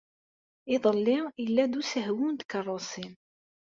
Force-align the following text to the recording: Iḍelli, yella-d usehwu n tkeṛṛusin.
Iḍelli, 0.75 1.19
yella-d 1.43 1.73
usehwu 1.79 2.27
n 2.29 2.35
tkeṛṛusin. 2.41 3.13